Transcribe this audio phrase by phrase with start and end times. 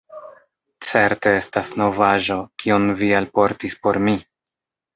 [0.91, 4.19] Certe estas novaĵo, kion Vi alportis por mi!"